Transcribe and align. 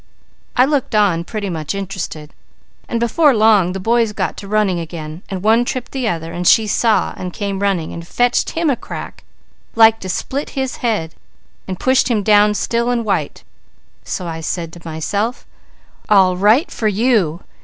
I 0.55 0.65
looked 0.65 0.95
on 0.95 1.23
pretty 1.23 1.47
much 1.51 1.75
interested, 1.75 2.33
and 2.89 2.99
before 2.99 3.35
long 3.35 3.73
the 3.73 3.79
boys 3.79 4.13
got 4.13 4.35
to 4.37 4.47
running 4.47 4.79
again 4.79 5.21
and 5.29 5.43
one 5.43 5.63
tripped 5.63 5.91
the 5.91 6.07
other, 6.07 6.33
and 6.33 6.47
she 6.47 6.65
saw 6.65 7.13
and 7.17 7.31
come 7.31 7.59
running, 7.61 7.93
and 7.93 8.07
fetched 8.07 8.49
him 8.49 8.71
a 8.71 8.75
crack 8.75 9.23
like 9.75 9.99
to 9.99 10.09
split 10.09 10.57
his 10.57 10.77
head, 10.77 11.13
and 11.67 11.79
pushed 11.79 12.07
him 12.07 12.23
down 12.23 12.55
still 12.55 12.89
and 12.89 13.05
white, 13.05 13.43
so 14.03 14.25
I 14.25 14.41
said 14.41 14.73
to 14.73 14.81
myself: 14.83 15.45
'All 16.09 16.35
right 16.35 16.71
for 16.71 16.87
you. 16.87 17.43